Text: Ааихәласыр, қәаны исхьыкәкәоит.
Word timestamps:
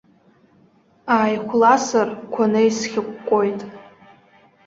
Ааихәласыр, 1.15 2.09
қәаны 2.33 2.61
исхьыкәкәоит. 2.67 3.59